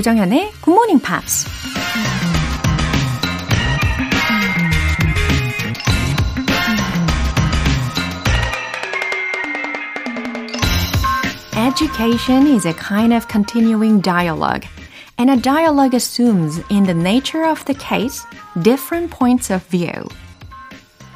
[0.00, 1.46] 조정현의 Good Morning Pops.
[11.54, 14.66] Education is a kind of continuing dialogue,
[15.18, 18.24] and a dialogue assumes in the nature of the case
[18.62, 20.08] different points of view.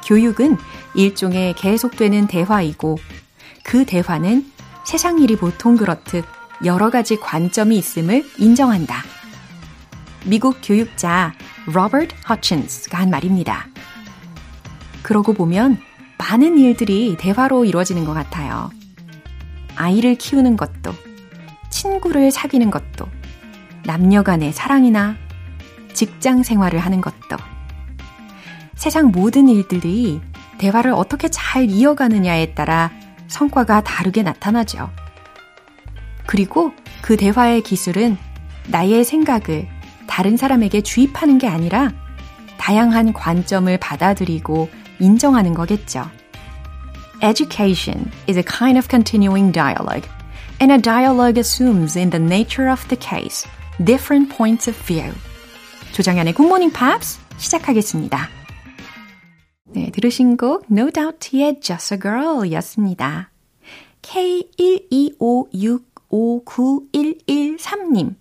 [0.05, 0.57] 교육은
[0.93, 2.99] 일종의 계속되는 대화이고
[3.63, 4.45] 그 대화는
[4.83, 9.03] 세상 일이 보통 그렇듯 여러 가지 관점이 있음을 인정한다.
[10.25, 11.33] 미국 교육자
[11.67, 13.67] 로버트 허친스가 한 말입니다.
[15.03, 15.77] 그러고 보면
[16.17, 18.71] 많은 일들이 대화로 이루어지는 것 같아요.
[19.75, 20.93] 아이를 키우는 것도,
[21.69, 23.05] 친구를 사귀는 것도,
[23.83, 25.15] 남녀 간의 사랑이나
[25.93, 27.37] 직장 생활을 하는 것도,
[28.75, 30.21] 세상 모든 일들이
[30.57, 32.91] 대화를 어떻게 잘 이어가느냐에 따라
[33.27, 34.89] 성과가 다르게 나타나죠.
[36.35, 38.17] 그리고 그 대화의 기술은
[38.67, 39.69] 나의 생각을
[40.05, 41.93] 다른 사람에게 주입하는 게 아니라
[42.57, 44.69] 다양한 관점을 받아들이고
[44.99, 46.11] 인정하는 거겠죠.
[47.23, 50.09] Education is a kind of continuing dialogue,
[50.59, 53.47] and a dialogue assumes in the nature of the case
[53.85, 55.13] different points of view.
[55.93, 58.27] 조정연의 Good Morning Pops 시작하겠습니다.
[59.71, 63.31] 네, 들으신 곡 No Doubt의 Just a Girl 였습니다.
[66.15, 68.15] K125659113님.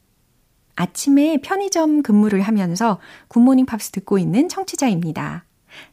[0.77, 5.45] 아침에 편의점 근무를 하면서 굿모닝 팝스 듣고 있는 청취자입니다.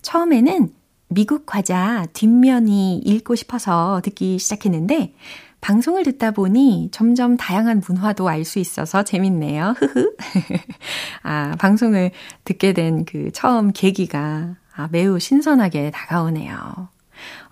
[0.01, 0.73] 처음에는
[1.09, 5.13] 미국 과자 뒷면이 읽고 싶어서 듣기 시작했는데
[5.59, 9.75] 방송을 듣다 보니 점점 다양한 문화도 알 수 있어서 재밌네요.
[9.77, 10.15] 흐흐.
[11.21, 12.09] 아, 방송을
[12.43, 16.87] 듣게 된 그 처음 계기가 아, 매우 신선하게 다가오네요.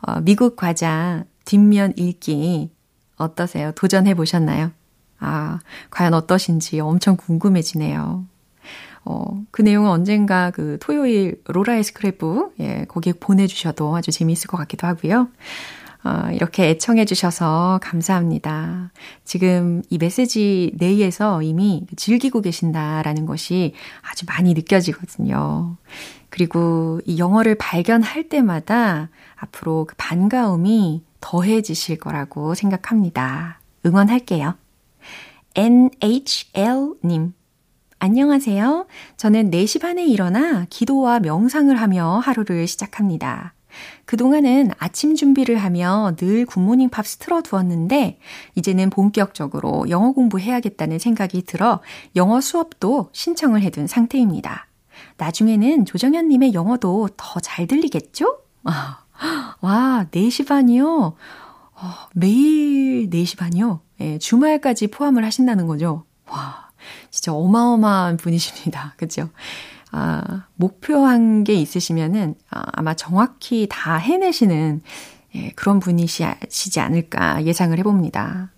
[0.02, 2.72] 어, 미국 과자 뒷면 읽기
[3.20, 3.72] 어떠세요?
[3.76, 4.72] 도전해 보셨나요?
[5.20, 5.60] 아,
[5.92, 8.26] 과연 어떠신지 엄청 궁금해지네요.
[9.06, 14.88] 어, 그 내용은 언젠가 그 토요일 로라의 스크랩북, 예, 거기에 보내주셔도 아주 재미있을 것 같기도
[14.88, 15.30] 하고요.
[16.04, 18.92] 어, 이렇게 애청해 주셔서 감사합니다.
[19.26, 23.74] 지금 이 메시지 내에서 이미 즐기고 계신다라는 것이
[24.10, 25.76] 아주 많이 느껴지거든요.
[26.30, 33.60] 그리고 이 영어를 발견할 때마다 앞으로 그 반가움이 더해지실 거라고 생각합니다.
[33.86, 34.56] 응원할게요.
[35.56, 37.34] NHL님.
[38.02, 38.88] 안녕하세요.
[39.18, 43.54] 저는 4시 반에 일어나 기도와 명상을 하며 하루를 시작합니다.
[44.06, 48.20] 그동안은 아침 준비를 하며 늘 굿모닝 팝스 틀어두었는데,
[48.56, 51.82] 이제는 본격적으로 영어 공부해야겠다는 생각이 들어
[52.16, 54.68] 영어 수업도 신청을 해둔 상태입니다.
[55.18, 58.40] 나중에는 조정현님의 영어도 더 잘 들리겠죠?
[59.62, 61.16] 와, 4시 반이요?
[61.74, 63.82] 어, 매일 4시 반이요?
[64.02, 66.06] 예, 주말까지 포함을 하신다는 거죠?
[66.28, 66.70] 와,
[67.10, 68.96] 진짜 어마어마한 분이십니다.
[68.98, 69.30] 그죠?
[69.92, 74.82] 아, 목표한 게 있으시면은 아, 아마 정확히 다 해내시는
[75.36, 78.52] 예, 그런 분이시지 않을까 예상을 해봅니다.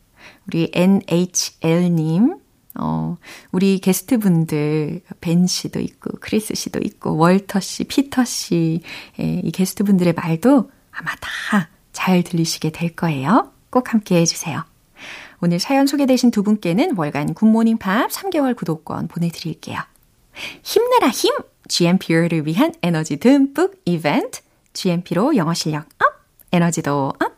[0.48, 2.38] 우리 NHL님,
[2.76, 3.18] 어,
[3.52, 8.82] 우리 게스트 분들, 벤 씨도 있고, 크리스 씨도 있고, 월터 씨, 피터 씨,
[9.20, 13.52] 예, 이 게스트 분들의 말도 아마 다 잘 들리시게 될 거예요.
[13.70, 14.64] 꼭 함께 해주세요.
[15.42, 19.80] 오늘 사연 소개되신 두 분께는 월간 Good Morning Pop 3개월 구독권 보내드릴게요.
[20.64, 21.34] 힘내라 힘!
[21.68, 24.42] GMP를 위한 에너지 듬뿍 이벤트.
[24.74, 26.22] GMP로 영어 실력 up!
[26.52, 27.31] 에너지도 up!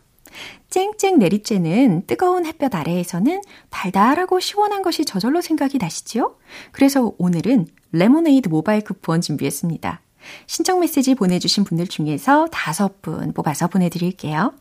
[0.69, 6.35] 쨍쨍 내리쬐는 뜨거운 햇볕 아래에서는 달달하고 시원한 것이 저절로 생각이 나시지요?
[6.71, 10.01] 그래서 오늘은 레모네이드 모바일 쿠폰 준비했습니다.
[10.47, 14.53] 신청 메시지 보내주신 분들 중에서 다섯 분 뽑아서 보내드릴게요.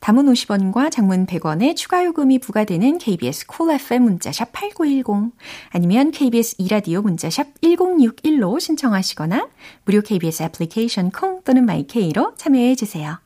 [0.00, 5.32] 단문 50원과 장문 100원의 추가 요금이 부과되는 KBS Cool FM 문자샵 8910
[5.70, 9.48] 아니면 KBS 2라디오 문자샵 1061로 신청하시거나
[9.84, 13.18] 무료 KBS 애플리케이션 콩 또는 마이케이로 참여해 주세요.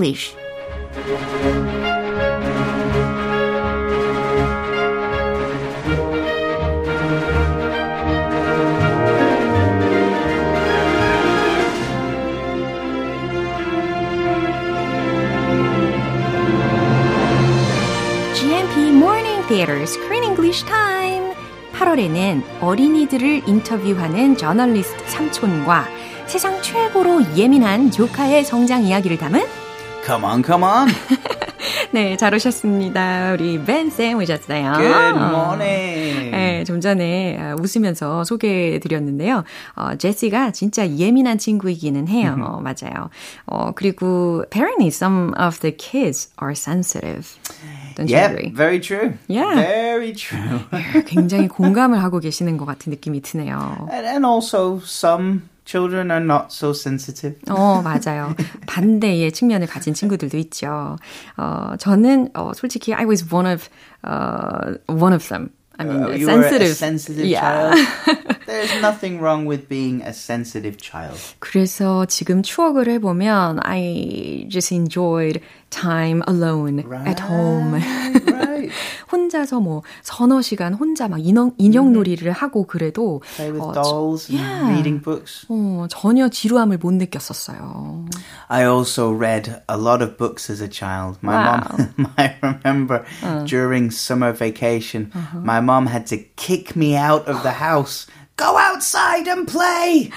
[0.00, 0.34] English
[18.34, 21.34] GMP Morning Theater Screen English Time
[21.74, 25.86] 8월에는 어린이들을 인터뷰하는 저널리스트 삼촌과
[26.26, 29.59] 세상 최고로 예민한 조카의 성장 이야기를 담은
[30.04, 30.88] Come on, come on.
[31.92, 33.32] 네, 잘 오셨습니다.
[33.32, 34.72] 우리 벤쌤 오셨어요.
[34.74, 36.30] Good morning.
[36.30, 39.44] 네, 좀 전에 웃으면서 소개해드렸는데요.
[39.74, 42.36] 어, 제시가 진짜 예민한 친구이기는 해요.
[42.40, 43.10] 어, 맞아요.
[43.46, 47.36] 어, 그리고 apparently some of the kids are sensitive.
[47.96, 48.50] Don't you yeah, agree?
[48.54, 49.14] very true.
[49.28, 49.54] Yeah.
[49.54, 50.60] Very true.
[51.06, 53.88] 굉장히 공감을 하고 계시는 것 같은 느낌이 드네요.
[53.92, 57.35] and, and also some children are not so sensitive.
[57.49, 58.35] 어, 맞아요.
[58.67, 60.97] 반대의 측면을 가진 친구들도 있죠.
[61.37, 63.67] 어, 저는 어, 솔직히 I was one of
[64.05, 65.49] uh, one of them.
[65.77, 66.61] I mean, Uh, you sensitive.
[66.61, 67.41] were a sensitive yeah.
[67.75, 68.37] child.
[68.47, 71.19] There's nothing wrong with being a sensitive child.
[71.39, 77.73] 그래서 지금 추억을 해보면 I just enjoyed time alone at home.
[77.75, 78.48] right.
[79.10, 84.42] 혼자서 뭐 서너 시간 혼자 막 인형, 인형놀이를 하고 그래도 Play with 어, dolls and
[84.42, 84.68] yeah.
[84.72, 85.46] reading books.
[85.48, 88.06] 어, 전혀 지루함을 못 느꼈었어요.
[88.48, 91.18] I also read a lot of books as a child.
[91.22, 91.60] My Wow.
[91.96, 93.04] mom, I remember
[93.46, 95.10] during summer vacation,
[95.44, 98.06] my mom had to kick me out of the house.
[98.40, 100.08] Go outside and play.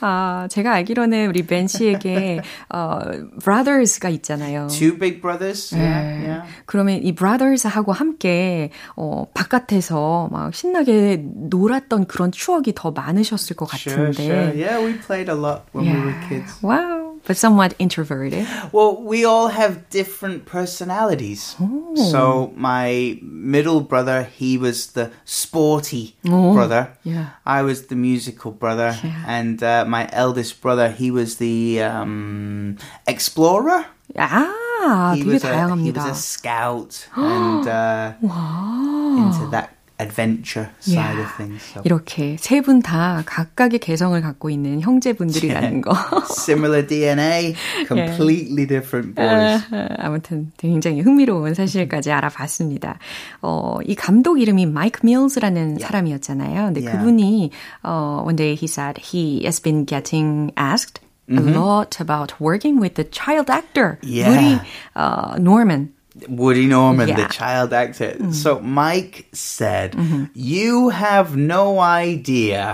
[0.00, 2.98] 아, 제가 알기로는 우리 벤 씨에게 어,
[3.44, 4.66] brothers가 있잖아요.
[4.68, 5.72] Two big brothers.
[5.72, 6.42] Yeah, yeah.
[6.66, 14.08] 그러면 이 brothers하고 함께 어, 바깥에서 막 신나게 놀았던 그런 추억이 더 많으셨을 것 Sure,
[14.10, 14.24] 같은데.
[14.24, 14.52] sure.
[14.58, 16.58] Yeah, we played a lot when we were kids.
[16.60, 18.46] Wow, but somewhat introverted.
[18.72, 21.54] Well, we all have different personalities.
[21.60, 21.94] Oh.
[22.10, 26.96] So my middle brother, he was the sporty oh, brother.
[27.04, 27.30] Yeah.
[27.46, 29.24] I was the musical brother, yeah.
[29.26, 33.86] and uh, my eldest brother, he was the um, explorer.
[34.18, 41.28] Ah, he was, a, he was a scout and uh, into that adventure side of
[41.36, 41.62] things.
[41.72, 41.82] So.
[41.84, 45.92] 이렇게 세 분 다 각각의 개성을 갖고 있는 형제분들이라는 거.
[46.30, 47.54] Similar DNA,
[47.86, 49.62] completely different boys.
[49.98, 52.98] 아무튼 굉장히 흥미로운 사실까지 알아봤습니다.
[53.40, 56.64] 어, 이 감독 이름이 마이크 밀즈라는 사람이었잖아요.
[56.66, 56.98] 근데 Yeah.
[56.98, 57.50] 그분이
[57.84, 61.00] 어, one day he said he has been getting asked
[61.30, 64.28] a lot about working with the child actor Yeah.
[64.28, 64.60] Woody
[64.96, 65.94] uh, Norman.
[66.27, 67.15] Woody Norman, Yeah.
[67.15, 68.17] the child actor.
[68.33, 69.93] So Mike said,
[70.33, 72.73] You have no idea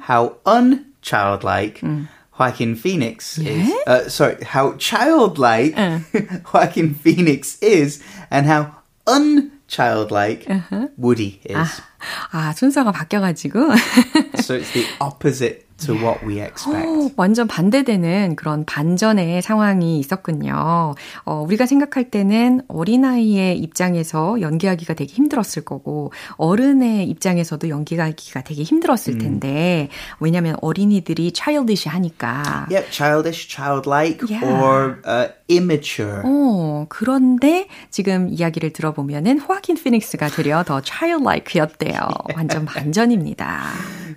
[0.00, 1.82] how unchildlike
[2.38, 3.72] Joaquin Phoenix is.
[3.88, 5.74] Uh, sorry, how childlike
[6.52, 8.70] Joaquin Phoenix is and how
[9.06, 10.46] unchildlike
[10.96, 11.80] Woody is.
[12.30, 13.74] 아, 순서가 바뀌어가지고.
[14.42, 16.87] so it's the opposite to what we expect.
[16.87, 20.95] 어, 완전 반대되는 그런 반전의 상황이 있었군요.
[21.25, 29.17] 어, 우리가 생각할 때는 어린아이의 입장에서 연기하기가 되게 힘들었을 거고, 어른의 입장에서도 연기하기가 되게 힘들었을
[29.17, 29.89] 텐데,
[30.19, 32.67] 왜냐면 어린이들이 childish 하니까.
[32.69, 34.45] Yep, childish, childlike, Yeah.
[34.45, 36.22] or uh, immature.
[36.24, 42.08] 어, 그런데 지금 이야기를 들어보면은 호아킨 피닉스가 되려 더 childlike였대요.
[42.34, 43.72] 완전 반전입니다.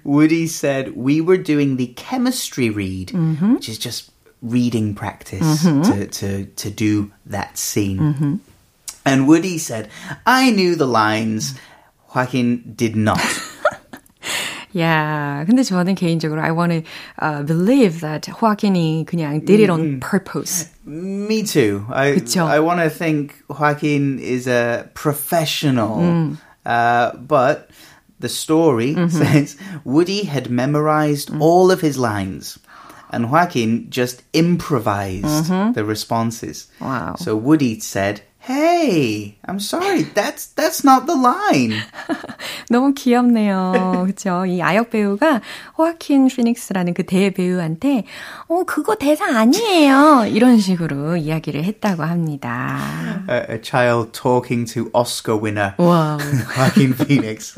[0.06, 4.12] Woody said we were doing the chemistry read, which is just
[4.42, 8.40] reading practice to, to, to do that scene.
[9.06, 9.90] And Woody said,
[10.26, 11.56] I knew the lines.
[12.16, 13.20] Joaquin did not.
[14.78, 16.84] 야, 근데 저는 개인적으로 I want to
[17.22, 20.70] uh, believe that 호아킨이 그냥 did it on purpose.
[20.86, 21.86] Me too.
[21.90, 22.46] I, 그쵸?
[22.46, 26.38] I want to think Joaquin is a professional.
[26.66, 27.70] Uh, but
[28.20, 29.56] the story says
[29.86, 32.60] Woody had memorized all of his lines.
[33.12, 36.68] And Joaquin just improvised the responses.
[36.80, 37.16] Wow.
[37.18, 40.05] So Woody said, "Hey, I'm sorry.
[40.15, 41.75] That's that's not the line."
[42.71, 44.03] 너무 귀엽네요.
[44.05, 44.45] 그렇죠?
[44.47, 45.41] 이 아역 배우가
[45.79, 48.05] 호아킨 피닉스라는 그 대배우한테
[48.49, 50.27] 어 그거 대사 아니에요.
[50.29, 52.79] 이런 식으로 이야기를 했다고 합니다.
[53.31, 56.19] A, a child talking to Oscar winner 와.
[56.57, 57.55] Joaquin Phoenix.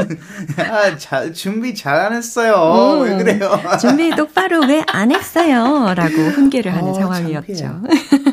[0.58, 3.00] 아, 자, 준비 잘 안 했어요.
[3.02, 3.50] 왜 그래요?
[3.80, 5.94] 준비 똑바로 왜 안 했어요?
[5.94, 7.82] 라고 훈계를 하는 어, 상황이었죠.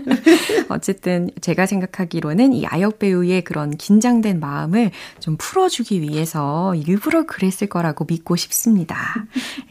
[0.69, 8.05] 어쨌든 제가 생각하기로는 이 아역 배우의 그런 긴장된 마음을 좀 풀어주기 위해서 일부러 그랬을 거라고
[8.05, 8.97] 믿고 싶습니다.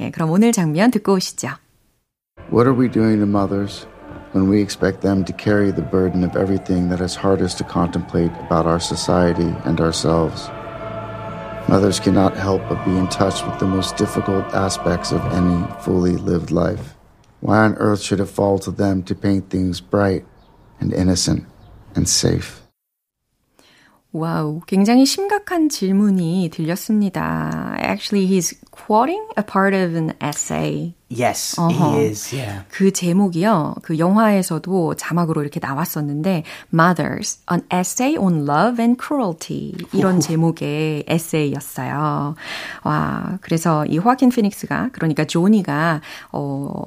[0.01, 1.49] 예, 그럼 오늘 장면 듣고 오시죠.
[2.51, 3.87] What are we doing to mothers
[4.35, 8.33] when we expect them to carry the burden of everything that is hardest to contemplate
[8.47, 10.49] about our society and ourselves?
[11.69, 16.17] Mothers cannot help but be in touch with the most difficult aspects of any fully
[16.17, 16.97] lived life.
[17.41, 20.25] Why on earth should it fall to them to paint things bright
[20.81, 21.47] and innocent
[21.95, 22.62] and safe?
[24.13, 27.75] 와우, 굉장히 심각한 질문이 들렸습니다.
[27.81, 30.95] actually he's quoting a part of an essay.
[31.09, 31.97] Yes, uh-huh.
[31.97, 32.35] he is.
[32.35, 32.65] Yeah.
[32.69, 33.77] 그 제목이요.
[33.83, 42.35] 그 영화에서도 자막으로 이렇게 나왔었는데 Mothers, an essay on love and cruelty 이런 제목의 에세이였어요.
[42.85, 46.03] 와, 그래서 이 호아킨 피닉스가 그러니까 조니가
[46.33, 46.83] 어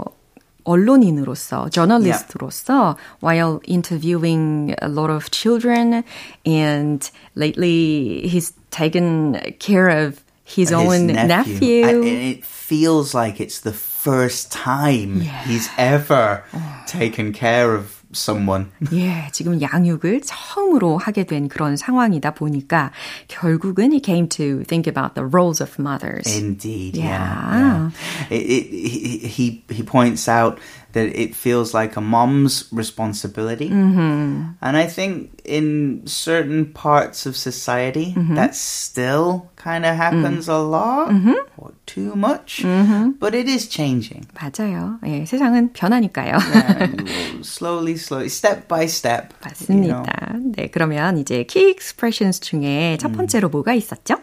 [0.65, 2.95] 언론인으로서, 저널리스트로서, yeah.
[3.21, 6.05] while interviewing a lot of children,
[6.45, 11.83] and lately he's taken care of his, his own nephew.
[11.83, 11.87] nephew.
[11.87, 15.45] I, it feels like it's the first time yeah.
[15.45, 16.85] he's ever oh.
[16.87, 18.71] taken care of someone.
[18.93, 22.91] 예, 지금 양육을 처음으로 하게 된 그런 상황이다 보니까
[23.29, 26.27] 결국은 he came to think about the roles of mothers.
[26.27, 27.07] Indeed, yeah.
[27.07, 27.91] yeah.
[28.31, 28.37] yeah.
[28.37, 30.59] It, it, he he points out
[30.93, 33.71] that it feels like a mom's responsibility.
[33.71, 34.59] Mm-hmm.
[34.61, 38.35] And I think in certain parts of society, mm-hmm.
[38.35, 40.54] that still kind of happens mm.
[40.54, 41.42] a lot mm-hmm.
[41.58, 42.62] or too much.
[42.62, 43.18] Mm-hmm.
[43.18, 44.28] But it is changing.
[44.38, 45.00] 맞아요.
[45.04, 46.38] 예, 세상은 변하니까요.
[46.38, 49.34] yeah, slowly, slowly, step by step.
[49.42, 49.74] 맞습니다.
[49.74, 50.54] You know.
[50.56, 54.22] 네, 그러면 이제 key expressions 중에 첫 번째로 뭐가 있었죠?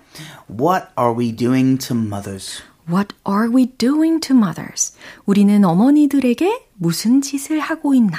[0.49, 2.63] What are we doing to mothers?
[2.89, 4.95] What are we doing to mothers?
[5.27, 8.17] 우리는 어머니들에게 무슨 짓을 하고 있나?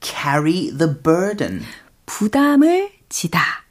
[0.00, 1.62] Carry the burden.
[2.06, 3.65] 부담을 지다.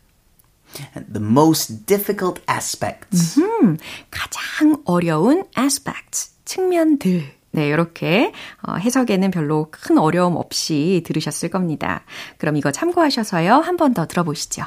[1.12, 3.38] The most difficult aspects.
[3.40, 3.76] 음흠,
[4.11, 7.25] 가장 어려운 aspects, 측면들.
[7.52, 12.05] 네, 이렇게 어, 해석에는 별로 큰 어려움 없이 들으셨을 겁니다.
[12.38, 13.55] 그럼 이거 참고하셔서요.
[13.57, 14.64] 한 번 더 들어보시죠.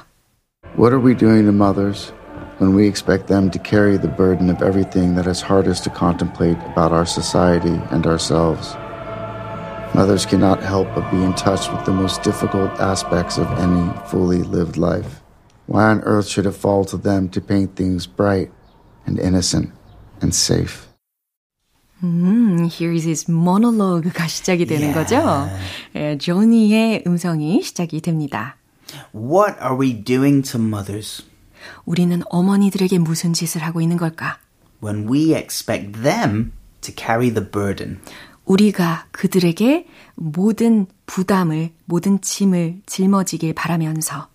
[0.77, 2.11] What are we doing to mothers?
[2.59, 6.57] when we expect them to carry the burden of everything that is hardest to contemplate
[6.71, 8.75] about our society and ourselves.
[9.95, 14.43] Mothers cannot help but be in touch with the most difficult aspects of any fully
[14.43, 15.21] lived life.
[15.67, 18.51] Why on earth should it fall to them to paint things bright
[19.07, 19.71] and innocent
[20.21, 20.87] and safe?
[22.03, 24.93] 음, here is his monologue가 시작이 되는 yeah.
[24.93, 25.49] 거죠.
[25.95, 28.57] 예, 조니의 음성이 시작이 됩니다.
[29.15, 31.23] What are we doing to mothers?
[31.85, 34.37] 우리는 어머니들에게 무슨 짓을 하고 있는 걸까?
[34.83, 37.99] When we expect them to carry the burden.
[38.45, 44.27] 우리가 그들에게 모든 부담을, 모든 짐을 짊어지길 바라면서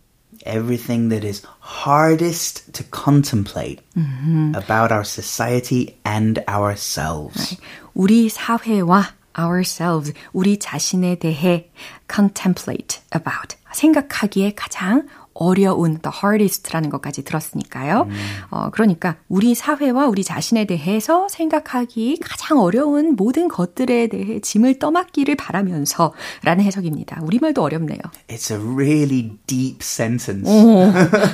[0.44, 4.54] everything that is hardest to contemplate mm-hmm.
[4.54, 7.56] about our society and ourselves.
[7.94, 11.70] 우리 사회와 ourselves, 우리 자신에 대해
[12.10, 18.07] contemplate about, 생각하기에 가장 어려운 the hardest라는 것까지 들었으니까요.
[18.09, 18.15] 음.
[18.51, 25.35] 어, 그러니까 우리 사회와 우리 자신에 대해서 생각하기 가장 어려운 모든 것들에 대해 짐을 떠맡기를
[25.35, 26.13] 바라면서
[26.43, 27.21] 라는 해석입니다.
[27.23, 27.99] 우리말도 어렵네요.
[28.27, 30.49] It's a really deep sentence.
[30.49, 30.91] 오,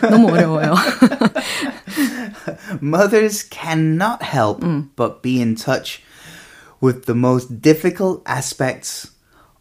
[0.09, 0.75] 너무 어려워요.
[2.81, 4.89] Mothers cannot help 음.
[4.95, 6.01] but be in touch
[6.81, 9.11] with the most difficult aspects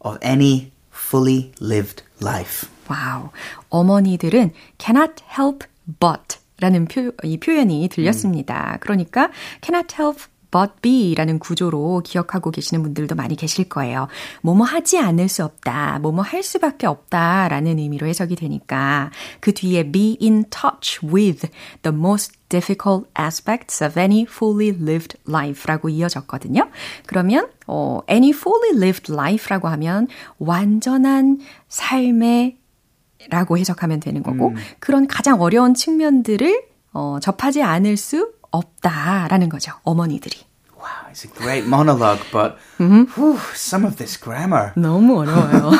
[0.01, 2.67] of any fully lived life.
[2.89, 3.29] 와우.
[3.69, 5.67] 어머니들은 cannot help
[5.99, 8.73] but 라는 표, 이 표현이 들렸습니다.
[8.73, 8.77] 음.
[8.81, 9.29] 그러니까
[9.61, 14.07] cannot help but be 라는 구조로 기억하고 계시는 분들도 많이 계실 거예요.
[14.41, 19.91] 뭐뭐 하지 않을 수 없다, 뭐뭐 할 수밖에 없다 라는 의미로 해석이 되니까 그 뒤에
[19.91, 21.47] be in touch with
[21.83, 26.69] the most difficult aspects of any fully lived life 라고 이어졌거든요.
[27.05, 30.07] 그러면 어, any fully lived life라고 하면
[30.39, 32.58] 완전한 삶의
[33.29, 34.55] 라고 해석하면 되는 거고, 음.
[34.79, 39.73] 그런 가장 어려운 측면들을 어, 접하지 않을 수 없다라는 거죠.
[39.83, 40.49] 어머니들이.
[40.75, 43.03] Wow, it's a great monologue, but mm-hmm.
[43.13, 44.71] whew, some of this grammar.
[44.75, 45.71] 너무 어려워요.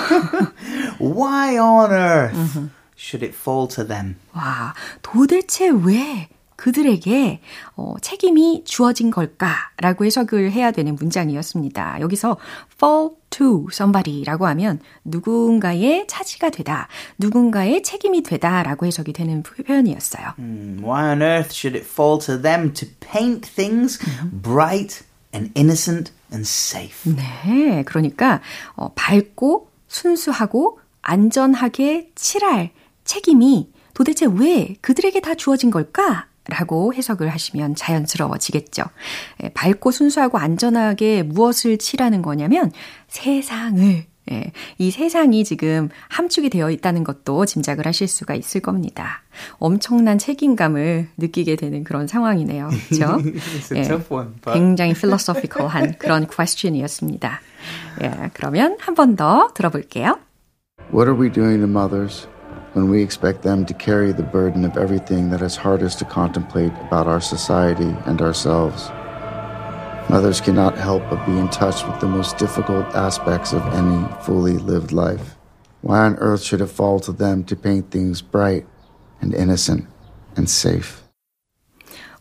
[1.00, 2.68] Why on earth mm-hmm.
[2.98, 4.18] should it fall to them?
[4.36, 6.28] 와, 도대체 왜
[6.60, 7.40] 그들에게
[7.78, 12.02] 어, 책임이 주어진 걸까라고 해석을 해야 되는 문장이었습니다.
[12.02, 12.36] 여기서
[12.76, 20.34] fall to somebody라고 하면 누군가의 차지가 되다, 누군가의 책임이 되다라고 해석이 되는 표현이었어요.
[20.38, 23.98] Mm, why on earth should it fall to them to paint things
[24.44, 27.10] bright and innocent and safe?
[27.16, 28.42] 네, 그러니까
[28.76, 32.72] 어, 밝고 순수하고 안전하게 칠할
[33.06, 36.29] 책임이 도대체 왜 그들에게 다 주어진 걸까?
[36.48, 38.84] 라고 해석을 하시면 자연스러워지겠죠.
[39.44, 42.72] 예, 밝고 순수하고 안전하게 무엇을 칠하는 거냐면
[43.08, 49.24] 세상을 예, 이 세상이 지금 함축이 되어 있다는 것도 짐작을 하실 수가 있을 겁니다.
[49.58, 52.70] 엄청난 책임감을 느끼게 되는 그런 상황이네요.
[52.90, 53.18] 그렇죠?
[53.76, 54.54] 예, one, but...
[54.54, 57.42] 굉장히 philosophical한 그런 question이었습니다.
[58.04, 60.20] 예, 그러면 한 번 더 들어볼게요.
[60.94, 62.28] What are we doing to mothers?
[62.74, 66.72] When we expect them to carry the burden of everything that is hardest to contemplate
[66.82, 68.90] about our society and ourselves.
[70.10, 74.58] Mothers cannot help but be in touch with the most difficult aspects of any fully
[74.58, 75.36] lived life.
[75.82, 78.66] Why on earth should it fall to them to paint things bright
[79.22, 79.88] and innocent
[80.36, 81.09] and safe?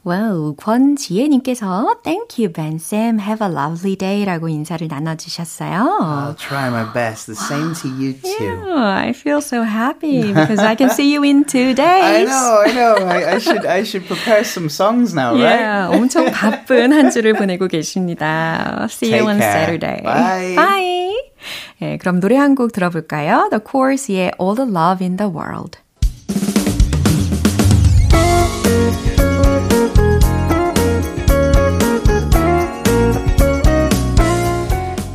[0.05, 3.19] Well, 권지혜님께서 Thank you, Ben Sam.
[3.19, 5.99] Have a lovely day라고 인사를 나눠주셨어요.
[6.01, 7.27] I'll try my best.
[7.27, 8.45] The same to you too.
[8.45, 11.85] Yeah, I feel so happy because I can see you in two days.
[11.85, 12.95] I know, I know.
[13.07, 15.99] I, I should, I should prepare some songs now, yeah, right?
[15.99, 18.87] 엄청 바쁜 한 주를 보내고 계십니다.
[18.89, 19.53] See you Take on care.
[19.53, 20.01] Saturday.
[20.03, 20.55] Bye.
[20.57, 21.15] Bye.
[21.83, 23.49] 예, 그럼 노래 한 곡 들어볼까요?
[23.51, 25.79] The Course의 All the Love in the World.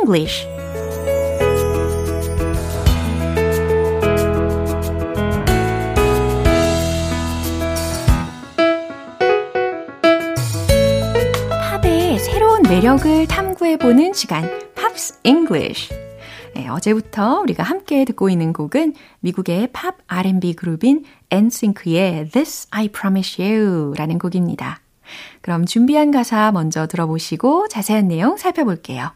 [0.00, 0.46] English.
[11.82, 15.90] 팝의 새로운 매력을 탐구해보는 시간, Pops English.
[16.54, 23.44] 네, 어제부터 우리가 함께 듣고 있는 곡은 미국의 팝 R&B 그룹인 NSYNC의 This I Promise
[23.44, 24.80] You 라는 곡입니다.
[25.42, 29.12] 그럼 준비한 가사 먼저 들어보시고 자세한 내용 살펴볼게요.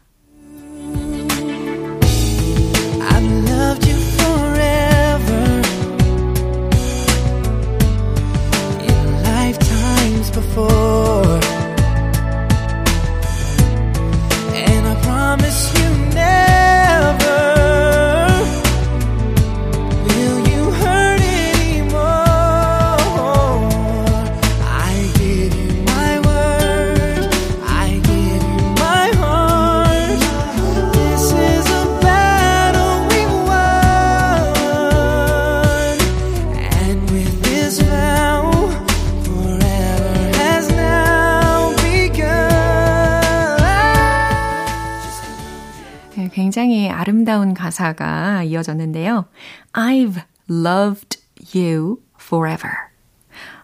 [47.75, 49.25] 가사가 이어졌는데요.
[49.73, 51.19] I've loved
[51.53, 52.73] you forever.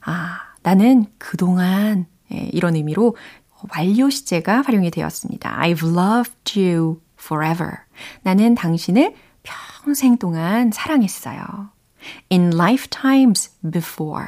[0.02, 3.16] 아, 나는 그동안 예, 이런 의미로
[3.76, 5.58] 완료 시제가 활용이 되었습니다.
[5.62, 7.78] I've loved you forever.
[8.24, 11.70] 나는 당신을 평생 동안 사랑했어요.
[12.32, 14.28] In lifetimes before.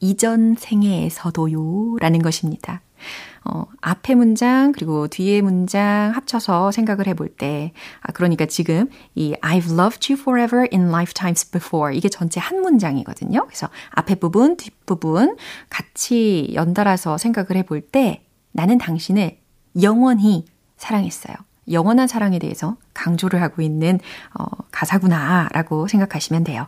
[0.00, 1.96] 이전 생애에서도요.
[2.00, 2.82] 라는 것입니다.
[3.44, 9.78] 어, 앞에 문장 그리고 뒤에 문장 합쳐서 생각을 해볼 때, 아, 그러니까 지금 이 I've
[9.78, 13.44] loved you forever in lifetimes before 이게 전체 한 문장이거든요.
[13.46, 15.36] 그래서 앞에 부분, 뒷 부분
[15.68, 19.38] 같이 연달아서 생각을 해볼 때 나는 당신을
[19.82, 21.34] 영원히 사랑했어요.
[21.70, 23.98] 영원한 사랑에 대해서 강조를 하고 있는
[24.38, 26.66] 어, 가사구나라고 생각하시면 돼요.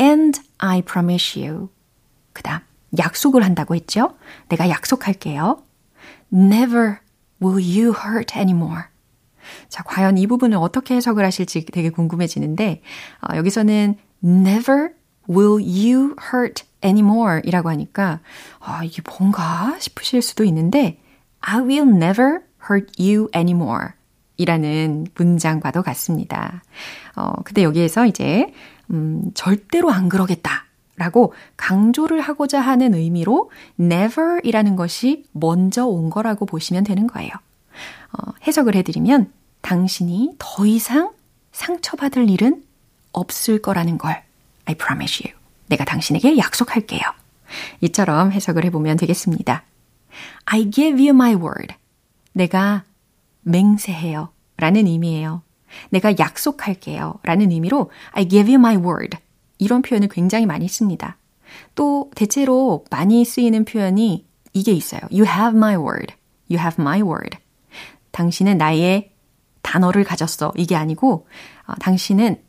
[0.00, 1.68] And I promise you.
[2.32, 2.60] 그 다음,
[2.98, 4.16] 약속을 한다고 했죠?
[4.48, 5.62] 내가 약속할게요.
[6.34, 6.98] Never
[7.40, 8.84] will you hurt anymore.
[9.68, 12.82] 자, 과연 이 부분을 어떻게 해석을 하실지 되게 궁금해지는데,
[13.20, 14.90] 어, 여기서는 never
[15.28, 18.20] will you hurt anymore 이라고 하니까,
[18.58, 21.00] 아, 이게 뭔가 싶으실 수도 있는데,
[21.40, 23.88] I will never hurt you anymore.
[24.36, 26.62] 이라는 문장과도 같습니다.
[27.14, 28.52] 어, 근데 여기에서 이제,
[28.90, 30.63] 음, 절대로 안 그러겠다.
[30.96, 37.30] 라고 강조를 하고자 하는 의미로 never 이라는 것이 먼저 온 거라고 보시면 되는 거예요.
[38.12, 41.12] 어, 해석을 해드리면 당신이 더 이상
[41.52, 42.62] 상처받을 일은
[43.12, 44.22] 없을 거라는 걸
[44.66, 45.36] I promise you.
[45.66, 47.00] 내가 당신에게 약속할게요.
[47.80, 49.64] 이처럼 해석을 해보면 되겠습니다.
[50.44, 51.74] I give you my word.
[52.32, 52.84] 내가
[53.42, 54.30] 맹세해요.
[54.56, 55.42] 라는 의미예요.
[55.90, 57.14] 내가 약속할게요.
[57.22, 59.16] 라는 의미로 I give you my word.
[59.58, 61.18] 이런 표현을 굉장히 많이 씁니다.
[61.74, 65.00] 또 대체로 많이 쓰이는 표현이 이게 있어요.
[65.10, 66.14] You have my word.
[66.50, 67.38] You have my word.
[68.12, 69.12] 당신은 나의
[69.62, 70.52] 단어를 가졌어.
[70.56, 71.26] 이게 아니고
[71.66, 72.42] 어, 당신은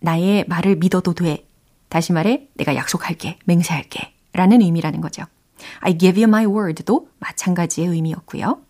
[0.00, 1.46] 나의 말을 믿어도 돼.
[1.88, 3.38] 다시 말해 내가 약속할게.
[3.44, 4.12] 맹세할게.
[4.32, 5.24] 라는 의미라는 거죠.
[5.80, 8.60] I give you my word도 마찬가지의 의미였고요.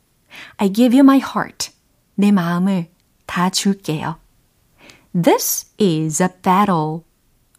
[0.58, 1.72] I give you my heart.
[2.14, 2.88] 내 마음을
[3.26, 4.16] 다 줄게요.
[5.12, 7.00] This is a battle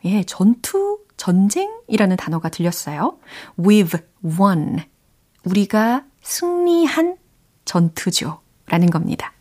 [0.05, 3.17] 예, 전투, 전쟁이라는 단어가 들렸어요.
[3.57, 4.79] We've won.
[5.43, 7.17] 우리가 승리한
[7.65, 8.41] 전투죠.
[8.67, 9.33] 라는 겁니다.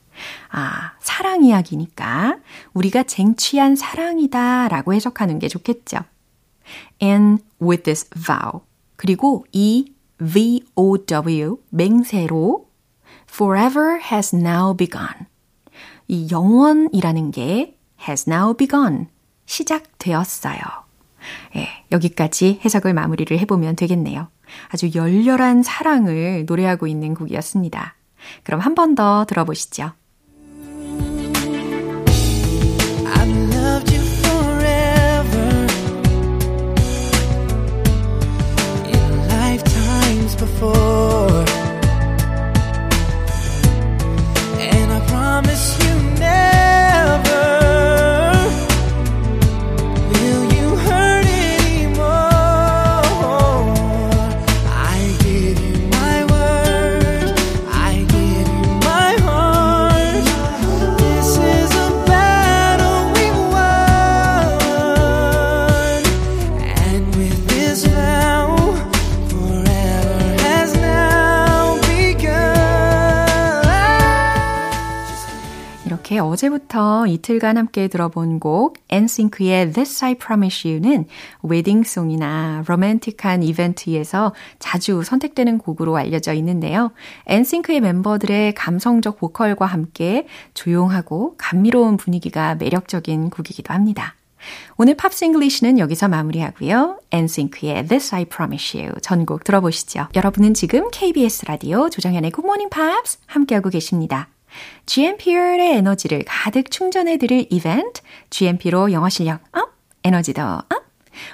[0.50, 2.38] 아, 사랑 이야기니까
[2.72, 5.98] 우리가 쟁취한 사랑이다 라고 해석하는 게 좋겠죠.
[7.02, 8.62] And with this vow.
[8.96, 12.70] 그리고 이 VOW, 맹세로
[13.28, 15.26] forever has now begun.
[16.08, 19.08] 이 영원이라는 게 has now begun.
[19.46, 20.58] 시작되었어요.
[21.56, 24.28] 예, 여기까지 해석을 마무리를 해보면 되겠네요.
[24.68, 27.96] 아주 열렬한 사랑을 노래하고 있는 곡이었습니다.
[28.44, 29.92] 그럼 한 번 더 들어보시죠.
[77.08, 81.06] 이틀간 함께 들어본 곡 NSYNC의 This I Promise You는
[81.42, 86.92] wedding song이나 로맨틱한 이벤트에서 자주 선택되는 곡으로 알려져 있는데요.
[87.26, 94.14] NSYNC의 멤버들의 감성적 보컬과 함께 조용하고 감미로운 분위기가 매력적인 곡이기도 합니다.
[94.76, 97.00] 오늘 Pops English는 여기서 마무리하고요.
[97.10, 100.08] NSYNC의 This I Promise You 전곡 들어보시죠.
[100.14, 104.28] 여러분은 지금 KBS 라디오 조정현의 Good Morning Pops 함께하고 계십니다.
[104.86, 109.72] GMP의 에너지를 가득 충전해드릴 이벤트, GMP로 영어 실력 up,
[110.04, 110.66] 에너지도 up.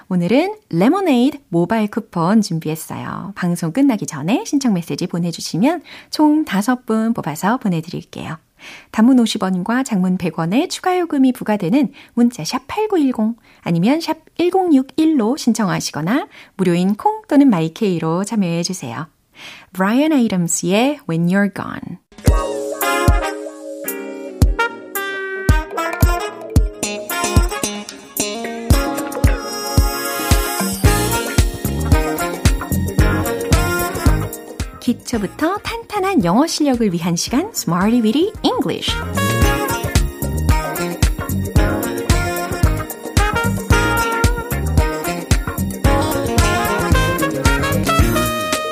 [0.09, 3.33] 오늘은 레모네이드 모바일 쿠폰 준비했어요.
[3.35, 8.39] 방송 끝나기 전에 신청 메시지 보내주시면 총 5분 뽑아서 보내드릴게요.
[8.93, 16.95] 단문 50원과 장문 100원의 추가 요금이 부과되는 문자 샵 8910 아니면 샵 1061로 신청하시거나 무료인
[16.95, 19.09] 콩 또는 my K로 참여해 주세요.
[19.73, 21.99] 브라이언 아이덤스의 When You're Gone
[34.83, 38.91] 기초부터 탄탄한 영어 실력을 위한 시간 Smarty Weedy English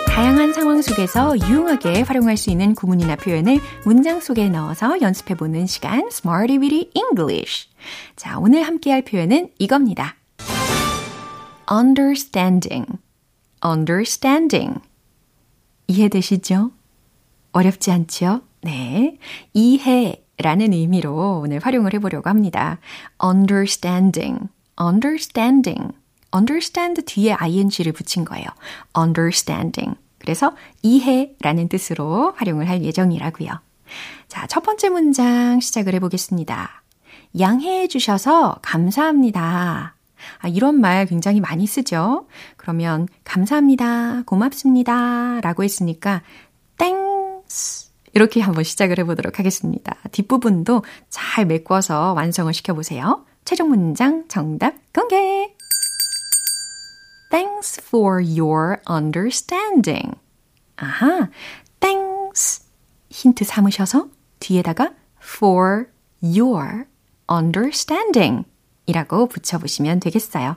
[0.08, 6.58] 다양한 상황 속에서 유용하게 활용할 수 있는 구문이나 표현을 문장 속에 넣어서 연습해보는 시간 Smarty
[6.58, 7.68] Weedy English
[8.16, 10.16] 자, 오늘 함께할 표현은 이겁니다.
[11.70, 12.98] understanding,
[13.64, 14.89] understanding.
[15.90, 16.70] 이해되시죠?
[17.52, 18.42] 어렵지 않죠?
[18.62, 19.18] 네.
[19.52, 22.78] 이해라는 의미로 오늘 활용을 해보려고 합니다.
[23.22, 24.48] understanding,
[24.80, 25.92] understanding.
[26.34, 28.46] understand 뒤에 ing를 붙인 거예요.
[28.96, 29.98] understanding.
[30.18, 33.50] 그래서 이해라는 뜻으로 활용을 할 예정이라고요.
[34.28, 36.82] 자, 첫 번째 문장 시작을 해보겠습니다.
[37.40, 39.96] 양해해 주셔서 감사합니다.
[40.38, 42.26] 아, 이런 말 굉장히 많이 쓰죠?
[42.56, 46.22] 그러면 감사합니다, 고맙습니다 라고 했으니까
[46.78, 49.96] thanks 이렇게 한번 시작을 해보도록 하겠습니다.
[50.12, 53.24] 뒷부분도 잘 메꿔서 완성을 시켜보세요.
[53.44, 55.54] 최종 문장 정답 공개!
[57.30, 60.16] Thanks for your understanding.
[60.76, 61.28] 아하,
[61.78, 62.68] thanks.
[63.10, 64.08] 힌트 삼으셔서
[64.40, 65.86] 뒤에다가 for
[66.22, 66.86] your
[67.30, 68.44] understanding
[68.86, 70.56] 이라고 붙여보시면 되겠어요.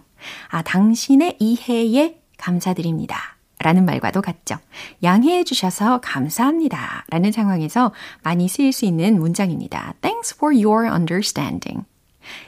[0.50, 3.18] 아, 당신의 이해에 감사드립니다.
[3.60, 4.58] 라는 말과도 같죠.
[5.04, 7.06] 양해해 주셔서 감사합니다.
[7.10, 9.94] 라는 상황에서 많이 쓰일 수 있는 문장입니다.
[10.02, 11.86] Thanks for your understanding.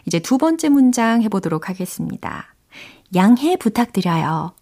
[0.05, 2.53] 이제 두 번째 문장 해보도록 하겠습니다.
[3.15, 4.53] 양해 부탁드려요.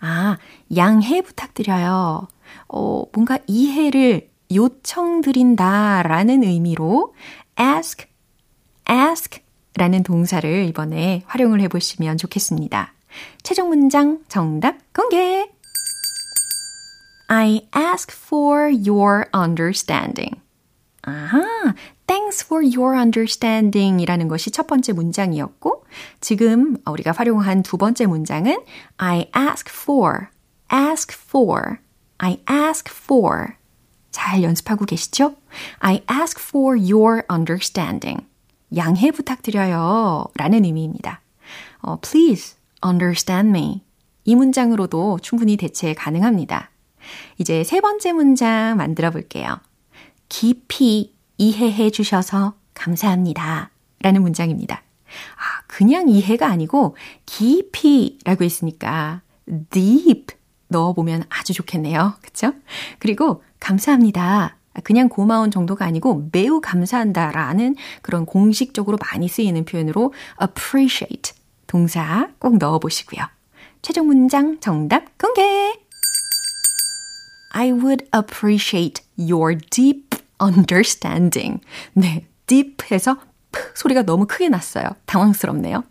[0.00, 0.36] 아,
[0.76, 2.28] 양해 부탁드려요.
[2.68, 7.14] 어, 뭔가 이해를 요청드린다 라는 의미로
[7.58, 8.06] ask,
[8.90, 9.41] ask
[9.76, 12.92] 라는 동사를 이번에 활용을 해 보시면 좋겠습니다.
[13.42, 15.50] 최종 문장 정답 공개!
[17.28, 20.40] I ask for your understanding.
[21.02, 21.74] 아하,
[22.06, 25.84] thanks for your understanding 이라는 것이 첫 번째 문장이었고,
[26.20, 28.62] 지금 우리가 활용한 두 번째 문장은
[28.98, 30.28] I ask for,
[30.72, 31.78] ask for,
[32.18, 33.54] I ask for.
[34.10, 35.34] 잘 연습하고 계시죠?
[35.78, 38.26] I ask for your understanding.
[38.76, 40.24] 양해 부탁드려요.
[40.34, 41.20] 라는 의미입니다.
[41.80, 43.82] 어, please understand me.
[44.24, 46.70] 이 문장으로도 충분히 대체 가능합니다.
[47.38, 49.58] 이제 세 번째 문장 만들어 볼게요.
[50.28, 53.70] 깊이 이해해 주셔서 감사합니다.
[54.00, 54.76] 라는 문장입니다.
[54.76, 59.22] 아, 그냥 이해가 아니고 깊이 라고 했으니까
[59.70, 60.26] deep
[60.68, 62.14] 넣어보면 아주 좋겠네요.
[62.22, 62.52] 그쵸?
[62.98, 64.56] 그리고 감사합니다.
[64.84, 71.34] 그냥 고마운 정도가 아니고 매우 감사한다라는 그런 공식적으로 많이 쓰이는 표현으로 appreciate
[71.66, 73.24] 동사 꼭 넣어 보시고요.
[73.82, 75.42] 최종 문장 정답 공개!
[77.54, 81.60] I would appreciate your deep understanding.
[81.92, 83.18] 네, deep해서
[83.74, 84.84] 소리가 너무 크게 났어요.
[85.06, 85.84] 당황스럽네요.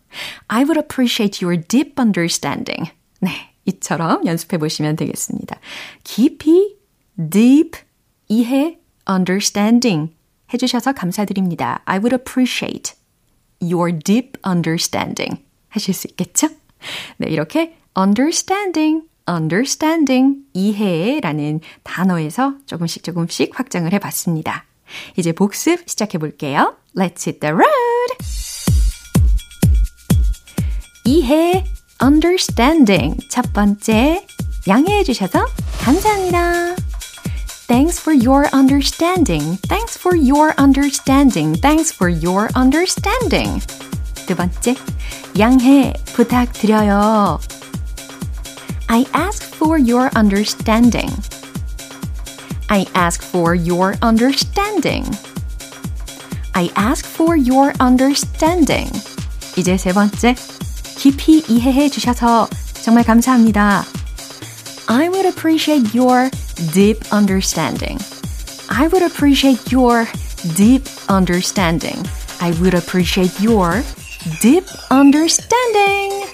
[0.47, 2.91] I would appreciate your deep understanding.
[3.19, 3.31] 네,
[3.65, 5.57] 이처럼 연습해 보시면 되겠습니다.
[6.03, 6.77] 깊이,
[7.29, 7.77] deep,
[8.31, 10.13] 이해, understanding
[10.53, 11.81] 해주셔서 감사드립니다.
[11.83, 12.93] I would appreciate
[13.61, 16.47] your deep understanding 하실 수 있겠죠?
[17.17, 24.63] 네, 이렇게 understanding, understanding, 이해라는 단어에서 조금씩 조금씩 확장을 해봤습니다.
[25.17, 26.77] 이제 복습 시작해 볼게요.
[26.95, 28.15] Let's hit the road!
[31.03, 31.65] 이해,
[32.01, 33.17] understanding.
[33.29, 34.25] 첫 번째,
[34.69, 35.45] 양해해 주셔서
[35.81, 36.80] 감사합니다.
[37.70, 39.58] Thanks for your understanding.
[39.68, 41.54] Thanks for your understanding.
[41.54, 43.60] Thanks for your understanding.
[44.26, 44.74] 두 번째,
[45.38, 47.40] 양해 부탁드려요.
[48.88, 51.10] I ask for your understanding.
[52.68, 55.04] I ask for your understanding.
[56.54, 58.90] I ask for your understanding.
[59.56, 60.34] 이제 세 번째,
[60.96, 62.48] 깊이 이해해 주셔서
[62.82, 63.84] 정말 감사합니다.
[64.91, 66.29] I would appreciate your
[66.73, 67.97] deep understanding.
[68.69, 70.05] I would appreciate your
[70.57, 71.95] deep understanding.
[72.41, 73.83] I would appreciate your
[74.41, 76.25] deep understanding.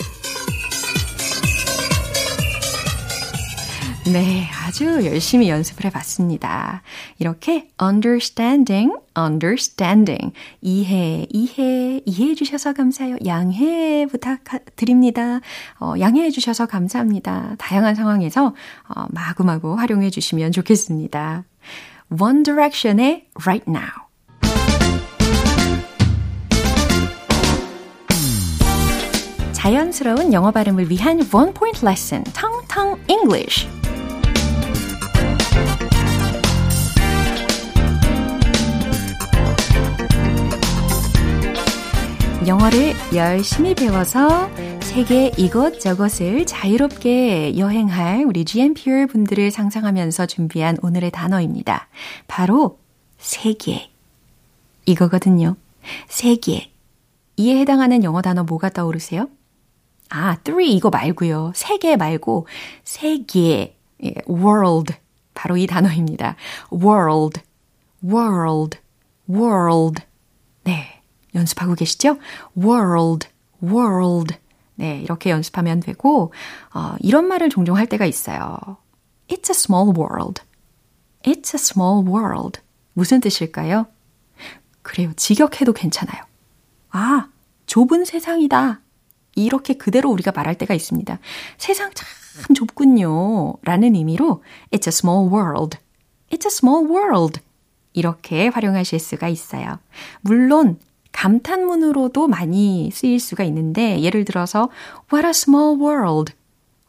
[4.13, 6.81] 네, 아주 열심히 연습을 해봤습니다.
[7.19, 13.17] 이렇게 understanding, understanding, 이해, 이해, 이해해 주셔서 감사해요.
[13.25, 15.41] 양해 부탁드립니다.
[15.79, 17.55] 어, 양해해 주셔서 감사합니다.
[17.57, 18.55] 다양한 상황에서
[18.87, 21.43] 어, 마구마구 활용해 주시면 좋겠습니다.
[22.17, 24.07] One Direction의 Right Now.
[29.51, 33.67] 자연스러운 영어 발음을 위한 One Point Lesson, 텅텅 English.
[42.47, 51.89] 영어를 열심히 배워서 세계 이곳저곳을 자유롭게 여행할 우리 GMPR 분들을 상상하면서 준비한 오늘의 단어입니다.
[52.25, 52.79] 바로
[53.17, 53.89] 세계.
[54.85, 55.57] 이거거든요.
[56.07, 56.71] 세계.
[57.35, 59.27] 이에 해당하는 영어 단어 뭐가 떠오르세요?
[60.09, 61.51] 아, three 이거 말고요.
[61.53, 62.47] 세계 말고
[62.85, 63.77] 세계.
[64.05, 64.93] 예, world.
[65.33, 66.37] 바로 이 단어입니다.
[66.71, 67.41] world.
[68.05, 68.77] world.
[69.29, 70.01] world.
[70.63, 70.96] 네.
[71.35, 72.17] 연습하고 계시죠?
[72.57, 73.27] world,
[73.63, 74.35] world.
[74.75, 76.31] 네, 이렇게 연습하면 되고,
[76.73, 78.57] 어, 이런 말을 종종 할 때가 있어요.
[79.27, 80.41] It's a small world.
[81.23, 82.61] It's a small world.
[82.93, 83.87] 무슨 뜻일까요?
[84.81, 85.11] 그래요.
[85.15, 86.23] 직역해도 괜찮아요.
[86.91, 87.27] 아,
[87.65, 88.79] 좁은 세상이다.
[89.35, 91.19] 이렇게 그대로 우리가 말할 때가 있습니다.
[91.57, 93.55] 세상 참 좁군요.
[93.63, 95.77] 라는 의미로 It's a small world.
[96.29, 97.39] It's a small world.
[97.93, 99.79] 이렇게 활용하실 수가 있어요.
[100.21, 100.79] 물론
[101.17, 104.69] 감탄문으로도 많이 쓰일 수가 있는데 예를 들어서
[105.11, 106.31] What a small world.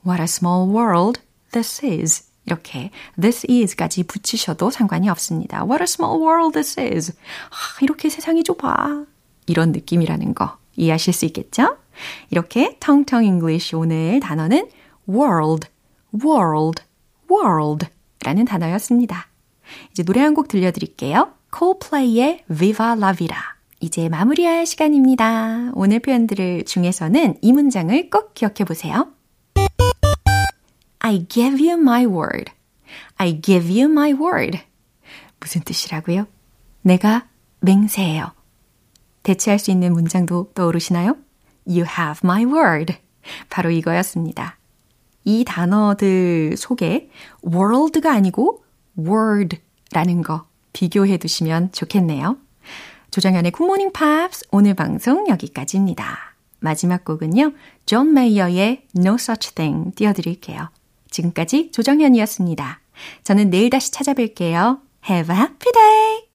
[0.07, 2.25] What a small world this is.
[2.45, 5.64] 이렇게 this is까지 붙이셔도 상관이 없습니다.
[5.64, 7.12] What a small world this is.
[7.49, 9.07] 아, 이렇게 세상이 좁아.
[9.47, 11.79] 이런 느낌이라는 거 이해하실 수 있겠죠?
[12.29, 14.69] 이렇게 텅텅 English 오늘 단어는
[15.09, 15.69] world,
[16.23, 16.83] world,
[17.31, 17.87] world
[18.23, 19.27] 라는 단어였습니다.
[19.93, 21.33] 이제 노래 한 곡 들려드릴게요.
[21.57, 23.58] Coldplay의 Viva La Vida.
[23.81, 25.71] 이제 마무리할 시간입니다.
[25.75, 29.12] 오늘 표현들을 중에서는 이 문장을 꼭 기억해 보세요.
[30.99, 32.51] I give you my word.
[33.17, 34.59] I give you my word.
[35.38, 36.27] 무슨 뜻이라고요?
[36.83, 37.29] 내가
[37.61, 38.33] 맹세해요.
[39.23, 41.17] 대체할 수 있는 문장도 떠오르시나요?
[41.67, 42.97] You have my word.
[43.49, 44.59] 바로 이거였습니다.
[45.25, 47.11] 이 단어들 속에
[47.47, 48.64] world가 아니고
[48.99, 52.38] word라는 거 비교해 두시면 좋겠네요.
[53.11, 56.37] 조정현의 굿모닝 팝스 오늘 방송 여기까지입니다.
[56.61, 57.53] 마지막 곡은요.
[57.87, 60.71] 존 메이어의 No Such Thing 띄워드릴게요.
[61.11, 62.81] 지금까지 조정현이었습니다.
[63.25, 64.81] 저는 내일 다시 찾아뵐게요.
[65.09, 66.28] Have a happy day!